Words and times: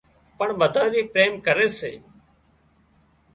پڻ 0.37 0.47
ٻڌانئين 0.59 1.05
ٿي 1.05 1.11
پريم 1.13 1.33
ڪري 1.45 1.67
سي 1.79 1.91